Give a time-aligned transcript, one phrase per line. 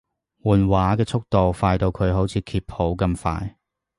[0.43, 3.55] 換畫嘅速度快到好似佢揭譜咁快